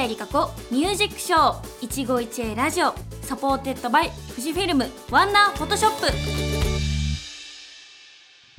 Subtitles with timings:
[0.00, 6.06] 大矢梨華子ミュージックショー一恋一会ラジオ supported by FUJIFILM WONDER PHOTO SHOP。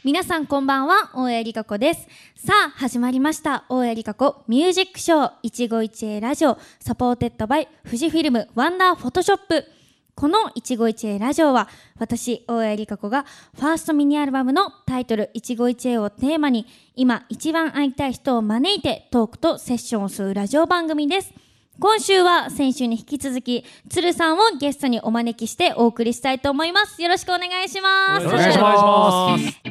[0.04, 2.08] 皆さんこんばんは大矢梨華子です。
[2.36, 3.66] さあ始まりました。
[3.70, 9.66] 大矢梨華子ミュージックショー一恋一会ラジオ supported by FUJIFILM WONDER PHOTO SHOP。
[10.22, 11.68] この一恋一会ラジオは
[11.98, 13.26] 私大矢梨華子が
[13.56, 21.34] ファーストミニアルバムのタイトル一恋一会をテーマに今一番会いたい人を招いてトークとセッションをするラジオ番組です。
[21.80, 27.02] 今週は先週に引き続き鶴さんをゲストにお招きしてお送りしたいと思います。
[27.02, 28.24] よろしくお願いします。
[28.24, 29.71] よろしくお願いします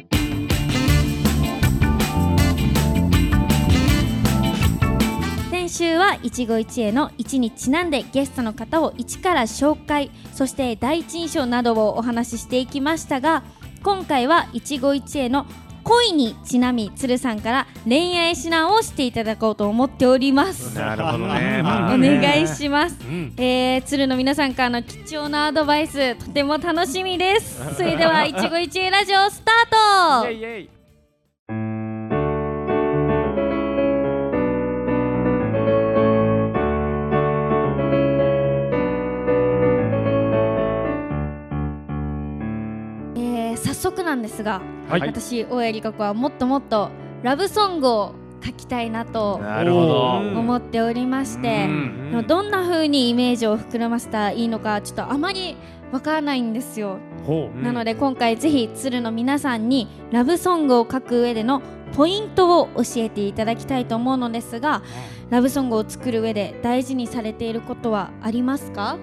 [5.71, 13.43] 週は一期一会の一にちなんでゲストの方を一から紹介そして第一印象などをお話ししていきましたが
[13.83, 15.45] 今回は一期一会の
[15.83, 20.75] 恋にちなみ鶴さんから恋愛指南をしていただこうと思っております。
[20.75, 21.61] なるほどね。
[21.65, 21.65] お
[21.97, 23.33] 願いします、うん。
[23.37, 27.59] えー、鶴の皆さんからの貴重なアドバイスとても楽しみです。
[27.75, 30.31] それでは一期一会ラジオスタート。
[30.31, 30.80] イェイイェイ
[44.11, 45.01] なんですが、はい。
[45.01, 46.89] 私大谷理香子はもっともっと
[47.23, 49.35] ラブソングを書きたいなと。
[49.35, 51.67] 思っておりまして、
[52.13, 52.25] うん。
[52.27, 55.55] どんな風にイメージを膨らませたらいいのかちょっとあまり
[55.93, 57.61] わからないんですよ、ほう。
[57.61, 61.61] なので今回ぜひ鶴の皆さんにラブソングを書く上での
[61.95, 64.81] ポイントを教えていただきたいと思うのですが
[65.29, 68.97] ラブソングを作る上で大事にされていることはありますか？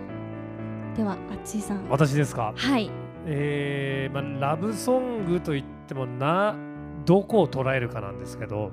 [0.97, 1.89] ではあっちーさん。
[1.89, 2.53] 私ですか？
[2.55, 2.91] はい
[3.31, 6.57] えー、まあラブソングといってもな
[7.05, 8.71] どこを捉えるかなんですけど、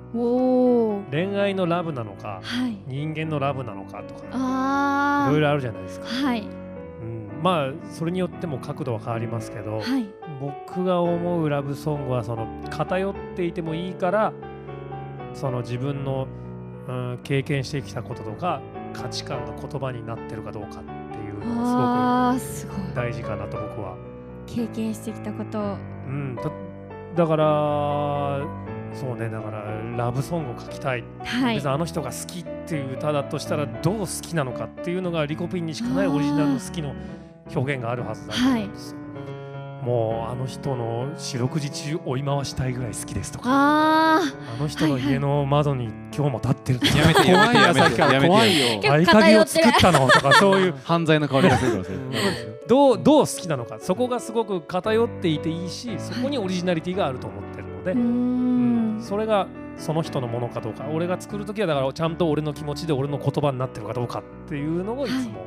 [1.10, 2.76] 恋愛のラブなのか、はい。
[2.86, 6.06] 人間のラブなのかとか、いろいろあるじゃないですか。
[6.06, 6.40] はい。
[6.40, 10.06] うん、まあそれによっても角度は変わりますけど、はい。
[10.40, 14.32] 僕が思うラブソングはその偏っていてもいいから
[15.34, 16.26] その自分の、
[16.88, 18.60] うん、経験してきたこととか
[18.92, 23.96] 価値観が言葉になってるかどうかっていうのがすごく大事かなと僕は。
[24.46, 25.76] 経験してきたことを。
[26.06, 26.42] うん、だ
[27.16, 28.40] だから
[28.92, 29.62] そうねだから
[29.96, 31.56] ラブソングを書きたい、はい。
[31.56, 36.94] 別にあの人が好きっていう歌だとしたらどう好きなのかっていうのがリコピンにしかないオリジナルの好きの
[37.54, 39.05] 表現があるはずだと思うんですよ。
[39.86, 43.44] もうあの人の四六時中追い回したいぐらい好きですとか。
[43.48, 46.98] ああの人の家の窓に今日も立ってるとか。
[46.98, 50.08] やめてやめてやめて怖いなさっきから怖いよ合鍵を作ったの？
[50.08, 50.74] とかそういう。
[50.82, 51.94] 犯罪の香りがするから
[52.66, 53.78] どうどう好きなのか。
[53.78, 58.02] そこがすごく偏っていていいしそこにオリジナリティがあると思ってるので、ーうー
[58.98, 59.00] ん。
[59.00, 60.86] それがその人のものかどうか。
[60.92, 65.46] 俺が作る時はだからちゃんと俺の気持ちで俺の言葉になってるかどうかっていうのをいつも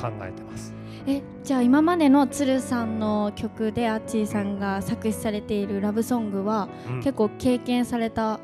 [0.00, 0.74] 考えてます。
[1.10, 6.96] えじゃあ今までの鶴さんの曲であっちーさんが作詞されているラブソングはうん。
[6.98, 8.38] 結構経験された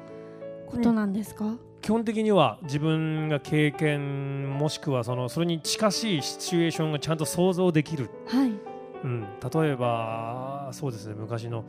[0.66, 8.52] ことなんですか、基本的には自分が経験もしくはそのそれに近しいシチュエーションがちゃんと想像できる、はい。
[9.04, 11.64] うん、例えばそうですね昔の、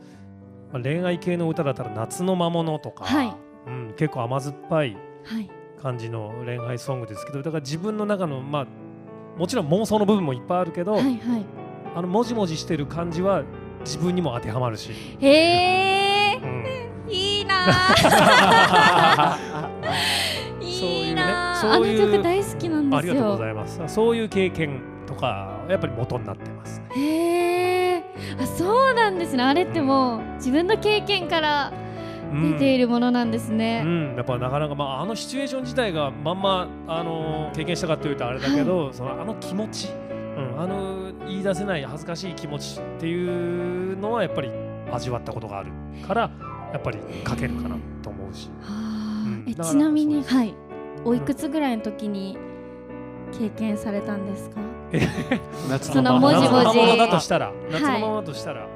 [0.72, 3.36] まあ、恋愛系の歌だったら「夏の魔物」とか、はい。
[3.66, 4.96] うん、結構甘酸っぱい。
[5.82, 8.66] 感じの恋愛ソングですけどだから自分の中のまあ
[9.36, 11.16] もちろん妄想の部分もいっぱいあるけど、はいはい。
[11.94, 13.42] あのもじもじしてる感じは
[13.80, 16.40] 自分にも当てはまるし、へえ。
[16.42, 16.64] うん、
[17.12, 17.54] いいな。
[17.66, 19.36] ー
[20.60, 21.54] いいな。
[21.56, 23.80] ーそういうねそういうあの曲大好きなんですありがとうごよざいます。
[23.86, 26.80] そういう経験とかやっぱり元になってます。
[26.80, 28.04] ねへえ。
[28.40, 29.42] あそうなんですね。
[29.42, 31.85] あれってもう自分の経験からうん
[32.32, 39.88] 出ているものなんですね、うん、やっぱなかなか、まあ、あのシチュエーション自体がまんま、あの経験したかっていうとあれだけど、そのあの気持ち、
[40.36, 44.50] うん、あの言い出せない恥ずかしい気持ちっていうのはやっぱり
[44.92, 45.70] 味わったことがある
[46.06, 46.30] から
[46.72, 48.50] やっぱり書けるかなと思うし。
[48.60, 49.06] はあ
[49.48, 50.54] えちなみにはい。
[51.04, 52.36] おいくつぐらいの時に
[53.38, 54.60] 経験されたんですか、
[55.68, 57.52] 夏そのままだとしたら。
[57.70, 58.66] 夏はいのままだとしたら、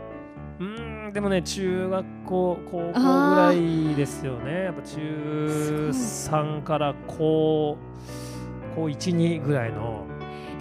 [0.61, 4.65] うーんでもね中学校高校ぐらいですよね。
[4.65, 7.77] やっぱ中3から高
[8.75, 10.07] 高12ぐらいの。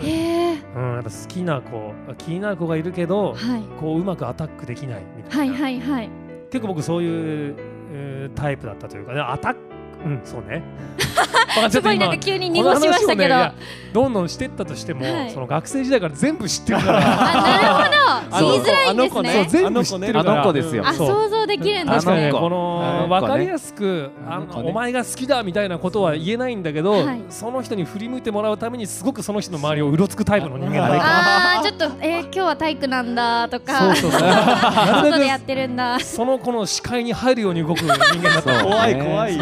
[0.01, 3.63] へえうん、やっぱ好きな子気になる子がいるけどはい。
[3.79, 6.09] こううまくアタックできないみたはいいな、はいはい。
[6.51, 7.55] 結構僕そういう、
[7.91, 9.68] えータイプだったというかねアタック
[10.05, 10.63] うんそうね。
[11.69, 13.53] すごいなんか急に濁しましたけど、ね
[13.93, 15.31] どんどんしてったとしても、はい。
[15.31, 16.99] その学生時代から全部知ってるから。
[16.99, 17.89] あ
[18.29, 18.47] なるほど。
[18.51, 20.37] 言いづらいんですそうね全部知ってるあから。
[20.37, 20.83] の子ですよ。
[20.85, 21.07] あそう。
[21.07, 22.05] 想像できるんですね。
[22.05, 27.21] 確かにねこあの分かりやすくああのお前が好きだみたいなことは言えないんだけど、はい。
[27.29, 34.21] その人に振り向いてもらうためにすごくその人の周りをうろつくタイプの人間あーちょっとえー、今日は体育なんだとかそうそうそう。
[34.21, 35.97] 外でやってるんだ。
[35.97, 39.37] くその子の視界に入るように動く人間だった怖い怖い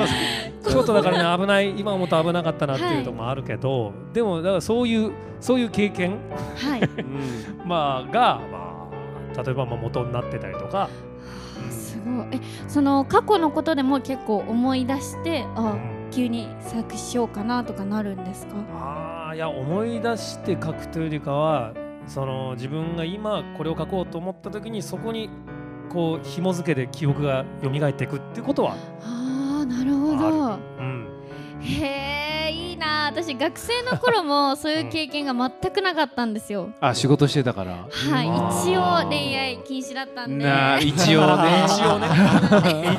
[0.69, 6.17] ちょっとだからね 危ない今思うと危なかったなっていうとこもあるけど、でもだからそういうそういう経験、
[6.55, 6.81] はい。
[7.61, 7.67] うん。
[7.67, 8.87] まあ、が、ま
[9.37, 10.89] あ、例えばまあ元になってたりとか、
[11.69, 12.25] すごい。
[12.31, 15.97] えその過去のことでも結構思い出してあうん。
[16.09, 18.53] 急に作詞しようかなとかなるんですか？
[18.73, 21.73] あーいや思い出して書くというよりかは
[22.07, 25.29] その自分が今これを書こうと思った時にそこに
[25.89, 29.16] こう紐付けで記憶が蘇っていくっていうことは、あー
[29.67, 30.59] なるほど。
[30.79, 31.07] うん、
[31.61, 33.05] へえいいな。
[33.07, 36.69] 私学生の頃も そういう経験が全くなかったんですよ。
[36.79, 37.71] あ仕事してたから。
[37.71, 38.27] はい
[38.67, 40.45] 一応恋愛禁止だったんで。
[40.45, 41.65] なあ 一応ね。
[41.65, 42.07] 一応ね。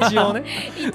[0.02, 0.44] 一応ね。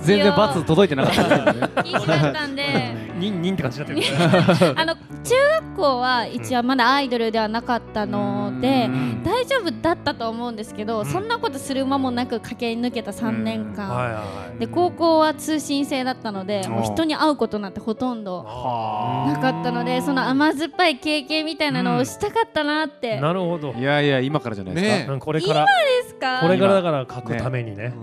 [0.02, 1.70] 全然罰届いてなかったね。
[1.84, 2.96] 禁止だったんで。
[3.18, 4.74] ニンニンって感じになってる。
[4.80, 9.24] あの中学校は一応まだアイドルではなかったのでうん。
[9.24, 11.06] 大丈夫だったと思うんですけど、うん。
[11.06, 14.22] そんなことする間もなく駆け抜けた3年間、はいはいは
[14.56, 14.60] い。
[14.60, 19.31] で高校は通信制だったのでもう人に会うことなんてほとんどあ。
[19.34, 23.74] なかったのでその甘酸っぱい経験みたいなのをしたかったなって、ーなるほど。
[23.74, 27.94] いやいや今からじゃないですねかうんこれからですかこれからだから書くためにね。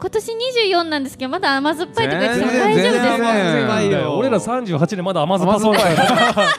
[0.00, 0.32] 今年
[0.70, 4.12] 24なんですけどまだ甘酸っぱいとか言って大丈夫ですか？
[4.16, 5.96] 俺ら38年まだ甘酸っぱそうだよ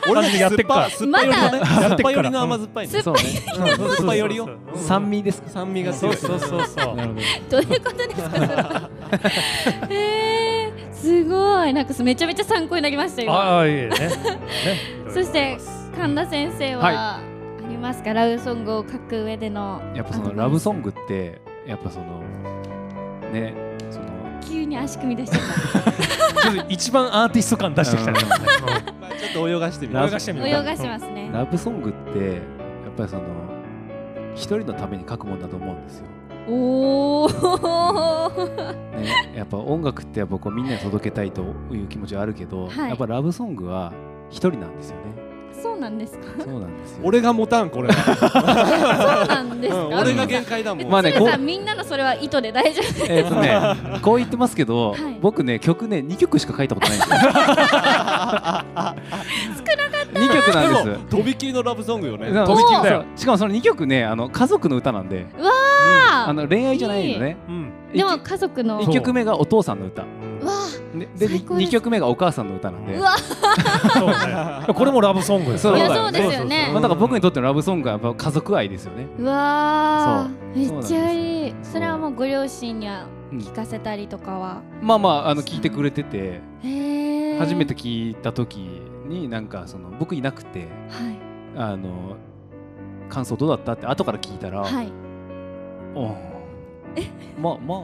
[0.09, 3.03] 俺感じでやってっから酸っぱい寄りの甘酸っぱい酸っ
[4.05, 5.49] ぱい寄りよ酸味ですか。
[5.49, 6.97] 酸味がそうそうそうそう。
[7.49, 8.89] どどういうことですかそれは。
[9.89, 11.73] へーすごい。
[11.73, 13.89] なんかめちゃめちゃ参考になりましたよああいいね。
[13.89, 14.09] ね。
[15.09, 15.57] そして
[15.97, 16.95] 神田先生は、はい。
[16.95, 17.21] あ
[17.69, 18.13] りますか？
[18.13, 22.21] ラブソングを書く上でのやっぱそのラブソングってやっぱその
[23.33, 23.74] ね
[24.65, 25.41] に足組み出しちゃっ
[25.83, 25.91] た。
[26.41, 28.19] ちょっと一番アーティスト感出してきたね。
[28.19, 28.31] ちょっ
[29.33, 30.47] と泳がしてみる泳がしてみる。
[30.47, 31.29] 泳がしますね。
[31.33, 32.39] ラブソングってやっ
[32.97, 33.23] ぱりその
[34.33, 36.05] 一人のために書くもんだと思うんですよ。
[36.47, 37.33] おおね、
[39.35, 41.41] やっぱ音楽ってやっぱこうみんなに届けたいと
[41.71, 42.89] いう気持ちはあるけど、はい。
[42.89, 43.91] やっぱラブソングは
[44.29, 45.03] 一人なんですよね。
[45.61, 46.43] そうなんですか？
[46.43, 46.99] そうなんですよ。
[47.03, 47.89] 俺が持たんこれ。
[47.89, 50.89] はそうなんですか、うん俺が限界だもん。
[50.89, 53.59] まあねこみんなのそれは意図で大丈夫えっ、とね、
[54.01, 55.17] こう言ってますけど、はい。
[55.21, 57.17] 僕ね曲ね2曲しか書いたことないんですよ。
[57.17, 58.65] 少なかっ
[60.13, 60.19] た。
[60.19, 60.85] 2曲なんです。
[60.85, 62.31] でもとびきりのラブソングよね。
[62.45, 65.25] とびきりだよしかもその2曲ねあの家族の歌なんで。
[65.39, 67.37] ああの恋愛じゃないのね。
[67.47, 67.71] うん。
[67.93, 68.81] でも家族の。
[68.81, 70.03] 1曲目がお父さんの歌
[70.99, 71.69] わでで最高です。
[71.69, 72.99] 2曲目がお母さんの歌なんで。
[74.73, 75.77] これもラブソングですそう。
[75.77, 76.69] いやそうですよね。
[76.71, 79.07] まあ、だから僕にとってのラブソングはやっぱ家族愛ですよね。
[79.19, 81.55] うわめっちゃいい。
[81.63, 86.41] それはもうご両親にはうん聞かせたりとかは、まあまああの聞いてくれてて。
[87.37, 90.69] 初めて聞いた時になんかその僕いなくてはい。
[91.57, 92.15] あの
[93.09, 94.87] 感想どうだったって後から聞いたら、はい。
[95.93, 96.35] おー
[97.37, 97.79] まあまあ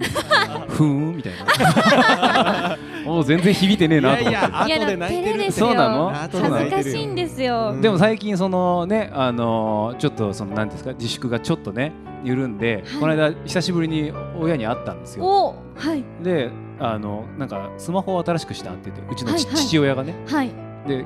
[0.68, 2.76] ふーんみたいな。
[3.06, 4.30] おー全然響いてねえなと思って。
[4.30, 5.66] いやいや後で泣いてる照れですよ。
[5.66, 6.10] そうなの？
[6.10, 7.80] 恥ずかしいんですよ、うん。
[7.80, 11.92] でも最近そのねあのーちょっとそのなんていうんですか自粛がちょっとね
[12.24, 13.00] 緩んで、はい。
[13.00, 15.24] この間久しぶりに親に会ったんですよ。
[15.24, 16.04] おはい。
[16.22, 16.50] で
[16.80, 19.64] あのなんかスマホを新しくしたって言ってうちのち、はいはい。
[19.64, 20.14] 父親がね。
[20.26, 20.50] はい。
[20.86, 21.04] で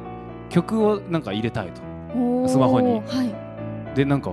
[0.50, 1.80] 曲をなんか入れたいと。
[2.48, 2.94] スマホに。
[2.94, 3.32] はい。
[3.94, 4.32] でなんか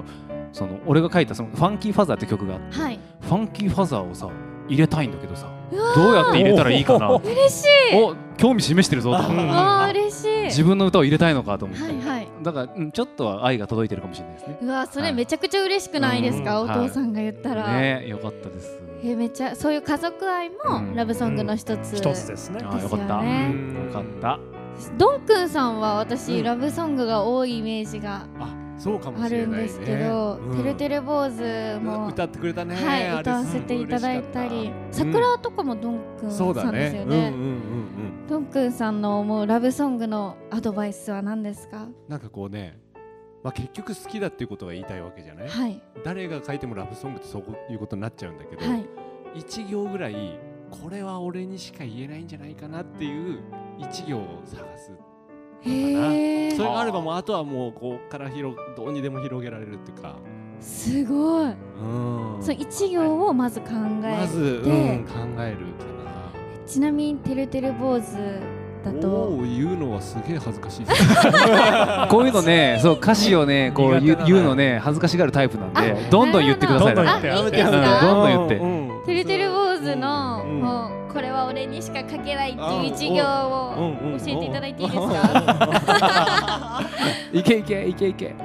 [0.51, 2.99] その俺が書いたその「ファンキーファザー」って曲があって、はい。
[3.21, 4.27] ファンキーファザーをさ
[4.69, 5.47] 入れたいんだけどさ。
[5.71, 7.11] どうやって入れたらいいかな。
[7.11, 7.95] お嬉しい。
[7.95, 9.29] お興味示してるぞと。
[9.29, 9.47] うん。
[9.47, 10.43] わあ嬉しい。
[10.45, 12.27] 自分の歌を入れたいのかと思って、はいはい。
[12.41, 14.57] だから、うん、ちょっとは愛が届いてるかもしれないですね。
[14.61, 16.71] うわそれめちゃくちゃ嬉しくないですか、うん。
[16.71, 18.79] お父さんが言ったら、ねよかったです。
[19.03, 20.87] えめっちゃそういう家族愛うん。
[20.89, 22.61] もラブソングの一つ、一つですね。
[22.63, 23.55] あーよかった、ですよね。
[23.85, 24.39] よかった。
[24.97, 28.25] ドンくんさんは私、うんラブソングが多いイメージが。
[28.39, 29.55] あそうかもあしれないね。
[29.57, 30.57] るんですけど「うん。
[30.57, 32.75] てるてる坊主も」歌ってくれたね。
[32.75, 37.31] はい、歌わせていただいたり桜とかもドンくんさそうんだですよね。
[37.31, 37.37] ね。
[37.37, 37.39] う
[38.39, 41.87] んくんさんの思うラブソングのアドバイスは何ですか？
[42.07, 42.79] なんかこうね
[43.43, 45.47] まあ結局好きだっていうことが言いたいわけじゃない？
[45.49, 45.81] はい。
[46.03, 48.85] 誰が書いてもラブソングってそういうことになっちゃうんだけどはい。
[49.35, 50.39] 一行ぐらい
[50.71, 53.39] これは俺にしか言えないんじゃないかなっていう
[53.77, 54.91] 一行を探す
[55.63, 60.15] それがあればもうあとはもうこうから広どうにでも広げられるっていうか。
[60.61, 61.47] すごい。
[61.47, 61.55] うん。
[62.41, 65.89] その一行をまず考えて、まず、うん、考えるか
[66.65, 68.15] ちなみにてるてる坊主
[68.83, 69.07] だと。
[69.07, 70.85] おー言うのはすげえ恥ずかしい。
[72.09, 76.95] こういうのねそう歌詞をねこう言うのね恥ずかしがるタイプなんでどんどん言ってくださいね。
[76.95, 77.01] ど。
[77.01, 79.05] んどん言って。
[79.05, 79.13] て。
[79.13, 83.75] るてる坊主の、うんこれは俺にしか書けないってあいう一行を
[84.19, 86.81] 教えていただいていいですか？
[87.33, 88.35] いけいけいけいけ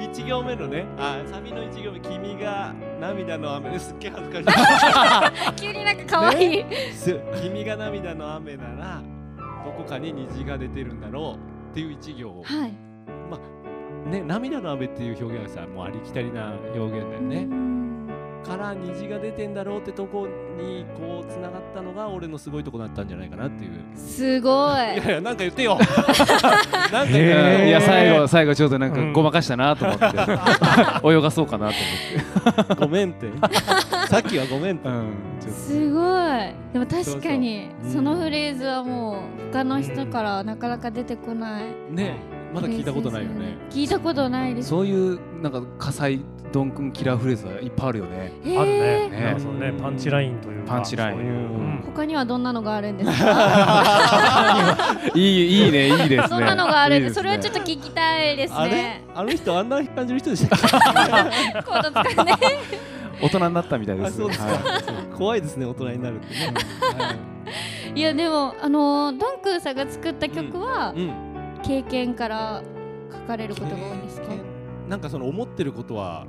[0.00, 3.70] 一行目のねあサビの一行目君が涙の雨。
[3.70, 4.54] ですっげえ恥ずかし
[5.52, 5.60] い。
[5.60, 9.02] 急になんか可愛い、す君が涙の雨なら
[9.64, 12.42] どこかに虹が出てるんだろうっていう一行を。
[12.44, 12.72] はい。
[14.10, 17.36] ね涙の雨っていう表現はさもうありきたりな表現だよね。
[17.50, 17.67] うん
[18.44, 20.26] から虹が出てんだろうってとこ
[20.58, 23.72] にこうつながったのが俺のすごいとこだったんじゃないかなっていう。
[23.94, 24.74] すごい。
[24.74, 25.78] いやいやなんか言ってよ。
[26.92, 30.06] なんかいや最後最後ちょっとなんかうんごまかしたなと思って。
[31.04, 33.30] 泳がそうかなとごめんって。
[34.08, 34.88] さっきはごめんって。
[34.88, 35.40] 思ってうん。
[35.40, 36.00] ちょっすご
[36.34, 36.54] い。
[36.72, 41.64] でも確かにそのフレーズはもう他の人からなかなか出てこない。
[41.90, 42.16] ね。
[42.54, 43.56] まだ聞いたことないよね。
[43.70, 44.70] 聞いたことないです。
[44.70, 46.20] とそういうなんか火災
[46.52, 48.32] ドンくんキラーフレーズはいっぱいあるよね。
[48.44, 48.78] へあるね。
[49.12, 51.82] ーねそのねパンチラインというかパンチライン。
[51.84, 54.86] 他にはどんなのがあるんですか？
[55.14, 56.28] いいいいねいいですね。
[56.28, 57.22] そんなのがあるんでいいすね。
[57.22, 58.70] それはちょっと聞きたいですあれ？
[58.70, 61.62] ねあの人あんな感じの人でしたっけ？
[61.62, 62.34] コード使うね。
[63.20, 65.16] 大人になったみたいですあそうですか、はい。
[65.16, 66.54] 怖いですね大人になるってね、
[67.96, 71.12] いやでもあのードンクーさんが作った曲はうん。
[71.64, 72.62] 経験から
[73.12, 74.28] 書かれることが多いんですか？
[74.28, 74.40] 経験。
[74.88, 76.26] なんかその思ってることは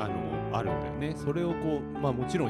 [0.00, 1.12] あのあるんだよね。
[1.16, 2.48] それをこうまあもちろん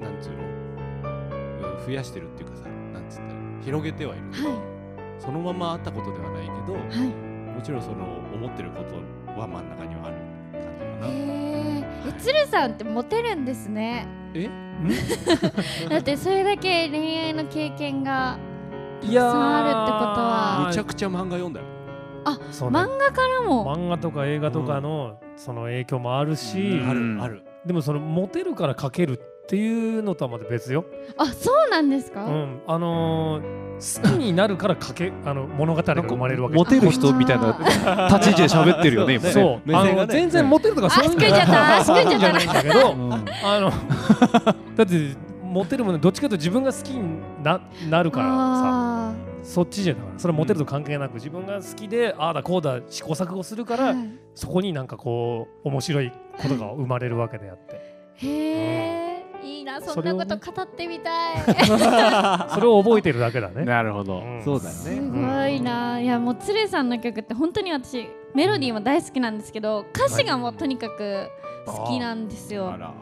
[0.00, 0.38] なんつうの？
[0.38, 3.28] うん増やしてるっていうかさなんつったら
[3.62, 4.56] 広げてはいるけど、は
[5.18, 7.08] そのままあったことではないけどいはい。
[7.54, 8.04] もちろんその
[8.34, 8.96] 思ってること
[9.40, 10.16] は真ん中にはある
[10.52, 11.12] 感じかな。
[11.12, 14.06] え鶴さんってモテるんですね。
[14.34, 14.50] え？
[15.88, 18.38] だってそれだけ恋愛の経験が
[19.00, 20.64] たくいやーさんあるってことは。
[20.68, 21.66] むちゃくちゃ漫画読んだよ。
[22.50, 22.78] そうね。
[22.78, 23.76] 漫画からも。
[23.76, 26.88] 漫画とか映画とかのその影響もあるし、うん。
[26.88, 27.42] あるある。
[27.66, 30.84] でもそのモテるから書けるっていうのとはまた別よ。
[31.16, 39.32] あそうなんですか、うん、あのー好きになるから書けあの物語が生まれるわけモテる人みたいな立ち位置で喋ってるよね今ね。
[39.32, 39.94] そう、あ目線がね。
[39.94, 41.08] の全然モテるとか そうい。
[41.12, 42.02] うんじゃあそうい。
[42.04, 43.12] うんじゃないんだけど、うん。
[43.12, 43.72] あの
[44.76, 45.16] だって
[45.54, 48.32] モテるものどっちかというと自分が好きにななるからさ。
[48.32, 54.08] あそっちじゃだからそれはモテると関係なく自分が好きでああだこうだ試行錯誤するから、ーはい。
[54.34, 57.74] そこになんかこう面白いことが生まれるわけであって。
[58.16, 61.36] へえ、いいなそんなこと語ってみたい。
[62.50, 63.64] それを覚えてるだけだね。
[63.64, 64.22] なるほど。
[64.22, 64.42] うん。
[64.42, 71.28] そうだよすねごいな、いやもう鶴さんの曲って本当に私メロディーも大好きなんですけど歌詞がもうとにかく
[71.66, 72.92] 好きなんですよ、あら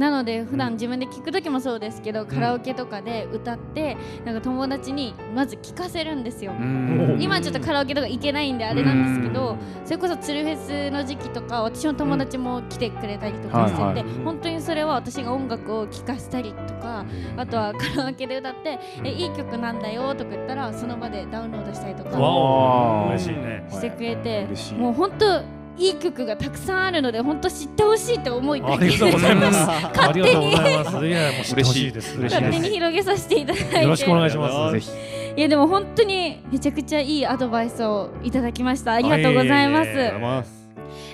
[0.00, 7.18] なので普段自分で聴く時もそうですけど、カラオケとかで歌ってなんか友達にまず聴かせるんですよ、うん。
[7.20, 14.04] 今ちょっとカラオケとか行けないんであれなんですけど、それこそツルフェスの時期とか私の友達も来てくれたりとかしてて、はいはい。
[14.24, 17.04] 本当にそれは私が音楽を聴かせたりとか
[17.36, 23.04] あとはカラオケで歌って「えいい曲なんだよ」とか言ったらその場でダウンロードしたりとかわお。
[23.04, 23.66] あー嬉しいね。
[23.68, 24.78] してくれて嬉しい。
[24.78, 29.58] もう本当いい曲がたくさんあるので本当知ってほしいって思いだけありがとうございます。
[29.58, 30.50] あ勝手に。
[30.50, 30.52] い
[31.10, 32.18] やもう知ってほしいです。
[32.18, 33.82] 勝手に広げさせていただいて。
[33.82, 34.72] よろしくお願いします。
[34.72, 34.90] ぜひ
[35.36, 38.92] いやでも本当にめちゃくちゃいいアドバイスをいただきました。
[38.92, 40.60] ありがとうございます、あい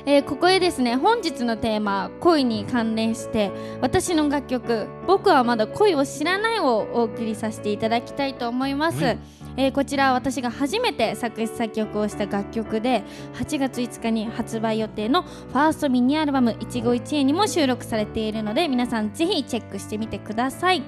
[0.06, 9.18] えーここへですね本日のテーマ恋に関連して私の楽曲「僕はまだ恋を知らない」をお送りさせていただきたいと思います、うん
[9.58, 13.02] えーこちら私が初めて作詞作曲をした楽曲で
[13.34, 20.82] 8月5日に発売予定のファーストミニアルバム「一期一会」にも収録されているので皆さんぜひチェックしてみてください。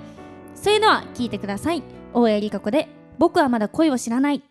[0.54, 1.82] それでは聴いてください。
[2.12, 4.42] 大江里香子で「僕はまだ恋を知らない」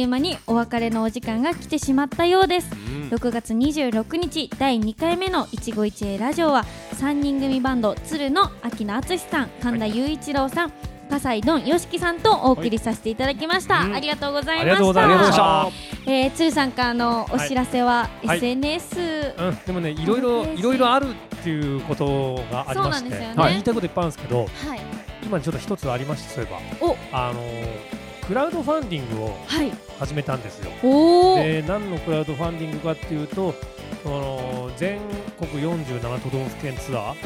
[0.00, 2.70] いう間にお別れのお時間が来てしまったようです。
[2.72, 3.08] うん。
[3.10, 10.72] 6月26日第2回目の一期一会ラジオは3人組バンド鶴の秋野敦さん神田雄一郎さん
[11.10, 13.94] 笠井ドンよしきさんとお送りさせていただきました、うん。
[13.94, 14.62] ありがとうございました。
[14.62, 15.68] ありがとうございました。
[16.06, 18.36] えー、鶴さんからのお知らせははい。
[18.36, 23.34] SNS、うん、でもねいろいろいろいろあるっていうことがありましてそうなんですよね。
[23.34, 24.80] まあ言いたいこといっぱいあるんですけどはい。
[25.24, 26.88] 今ちょっと一つありましてそういえお。
[26.88, 27.99] ばあのー
[28.30, 29.72] クラウドファンディングをはい。
[29.98, 30.70] 始めたんですよ。
[30.84, 33.52] おおで何のクラウドファンディングかっていうと
[34.04, 35.00] その全
[35.36, 37.16] 国47都道府県ツアーはい。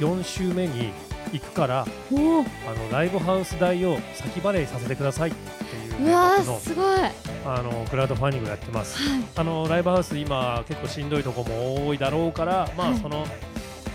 [0.00, 0.92] 4週目に
[1.34, 2.46] 行くからあの
[2.90, 7.00] ライブハウス代を先払いさせてくださいっていううわーのすごい。
[7.02, 7.12] はい
[7.46, 8.98] あのクラウドファンディングをやってます。
[9.36, 12.94] あのライブハウス今結構しんどいとこも多いだろうからまはい。
[12.94, 13.26] あその、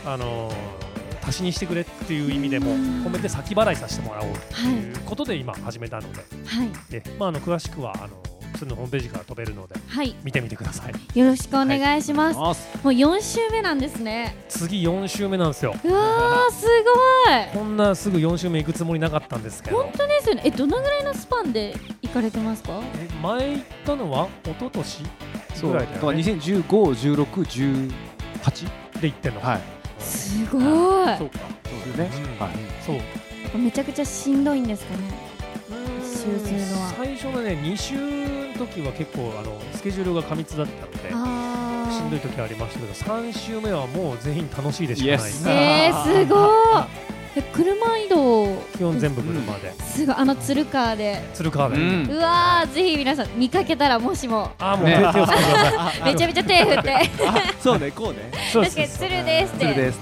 [0.05, 0.51] あの
[1.29, 3.03] 足しにしてくれっていう意味でもうん。
[3.05, 6.21] 込めて先払いさせてもらおうとはいいうことで今始めたので。
[6.45, 6.69] はい。
[6.91, 8.09] で、まあ、あの詳しくはあの
[8.57, 10.15] そのホームページから飛べるのではい。
[10.23, 11.19] 見てみてください。
[11.19, 12.41] よろしくお願いします、あ
[12.83, 14.35] もう4週目なんですね。
[14.49, 15.75] 次4週目なんですよ。
[15.83, 17.47] うわーすごい。
[17.53, 19.77] こんなすぐ4週目行くつもりなかったんですけど。
[19.83, 20.41] 本当ですよね。
[20.45, 22.81] えどのぐらいのスパンで行かれてますか？
[22.95, 25.03] え前行ったのは一昨年
[25.53, 25.73] そう。
[25.73, 26.63] だからぐらいだよね2015、
[27.25, 27.91] 16、
[28.93, 30.61] 18で行ってんの、はいすごい。
[30.61, 31.39] そうか。
[31.65, 32.25] そうですね。
[32.39, 32.45] うん。
[32.45, 32.55] はい。
[32.85, 33.57] そう。
[33.57, 35.29] めちゃくちゃしんどいんですかね。
[36.19, 36.93] 週するのは。
[36.97, 40.97] 最初のね2週の時は結構あのスケジュールが過密だったので
[41.91, 45.31] しんどい時はありましたけど3週目はもう全員楽しいでしかない。
[45.31, 46.47] Yes えー、すごい。
[47.07, 47.08] え
[47.59, 51.21] 車移動基本全部車で、すごいあの鶴川で。
[51.33, 52.07] 鶴川で、うん。
[52.09, 54.51] うわーぜひ皆さん見かけたらもしも。
[54.59, 56.03] ああもうね手手を振ってください。
[56.13, 57.09] めちゃめちゃ手振って。
[57.61, 58.31] そうねこうね。
[58.53, 59.65] 確かに鶴ですって。
[59.65, 59.99] 鶴です。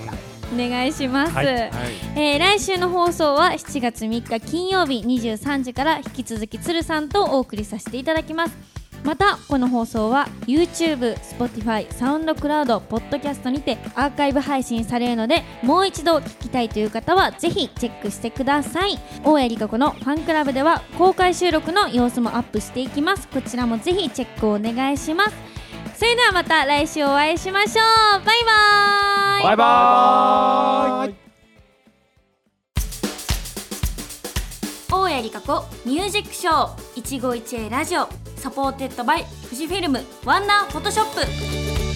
[0.53, 1.45] お願いします、はい。
[1.47, 1.71] はい。
[2.15, 18.99] えー来週の放送は7月3日金曜日23時から引き続き鶴さんとお送りさせていただきますまたこの放送は YouTube、Spotify、SoundCloud、Podcast にてアーカイブ配信されるのでもう一度聞きたいという方はぜひチェックしてください。
[19.23, 23.27] 大谷理香子のファンクラブでは公開収録の様子もアップしていきます。
[23.27, 25.35] こちらもぜひチェックをお願いします。
[25.95, 27.81] それではまた来週お会いしましょ
[28.21, 28.25] う。
[28.25, 29.43] バイバイ。
[29.43, 31.16] バイバーイ。
[35.17, 41.86] 大矢梨華子ミュージックショー一恋一会ラジオ supported by FUJIFILM WONDER PHOTO SHOP。